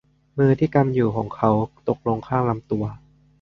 [0.37, 1.51] มือที่กำอยู่ของเขา
[1.89, 2.85] ตกลงข้างลำตัว